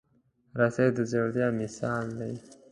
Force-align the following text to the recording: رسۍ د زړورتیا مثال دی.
رسۍ 0.59 0.87
د 0.97 0.97
زړورتیا 1.11 1.47
مثال 1.61 2.05
دی. 2.19 2.33